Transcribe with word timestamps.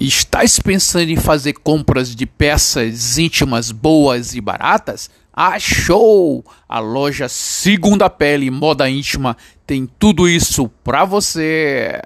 Estás 0.00 0.60
pensando 0.60 1.10
em 1.10 1.16
fazer 1.16 1.54
compras 1.54 2.14
de 2.14 2.24
peças 2.24 3.18
íntimas 3.18 3.72
boas 3.72 4.32
e 4.32 4.40
baratas? 4.40 5.10
Ah, 5.32 5.54
Achou! 5.54 6.44
A 6.68 6.78
loja 6.78 7.28
Segunda 7.28 8.08
Pele 8.08 8.48
Moda 8.48 8.88
Íntima 8.88 9.36
tem 9.66 9.88
tudo 9.98 10.28
isso 10.28 10.68
para 10.84 11.04
você. 11.04 12.00